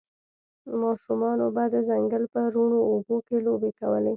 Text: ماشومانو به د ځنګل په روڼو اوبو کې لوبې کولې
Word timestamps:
ماشومانو 0.81 1.47
به 1.55 1.63
د 1.73 1.75
ځنګل 1.89 2.23
په 2.33 2.41
روڼو 2.53 2.79
اوبو 2.91 3.15
کې 3.27 3.37
لوبې 3.45 3.71
کولې 3.79 4.09